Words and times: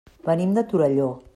Venim 0.29 0.55
de 0.55 0.63
Torelló. 0.71 1.07